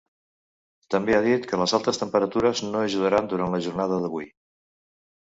[0.93, 4.27] També ha dit que les altes temperatures no ajudaran durant la jornada d’avui.